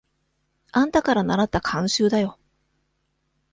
[0.71, 2.39] あんたからならった慣習だよ。